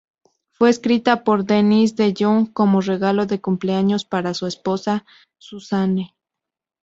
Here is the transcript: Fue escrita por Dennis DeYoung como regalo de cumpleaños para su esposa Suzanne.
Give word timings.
Fue 0.49 0.71
escrita 0.71 1.23
por 1.23 1.45
Dennis 1.45 1.95
DeYoung 1.95 2.47
como 2.51 2.81
regalo 2.81 3.27
de 3.27 3.39
cumpleaños 3.39 4.03
para 4.03 4.33
su 4.33 4.47
esposa 4.47 5.05
Suzanne. 5.37 6.15